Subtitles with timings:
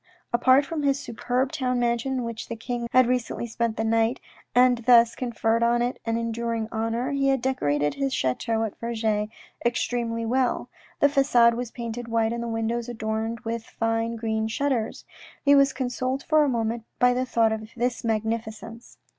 [0.33, 3.83] Apart from his superb town mansion in which the king of had recently spent the
[3.83, 4.19] night,
[4.55, 9.29] and thus conferred on it an enduring honour, he had decorated his chateau at Vergy
[9.63, 10.69] extremely well.
[11.01, 15.05] The facade was painted white and the windows adorned with fine green shutters.
[15.45, 18.97] He was consoled for a moment by the thought of this magnificence.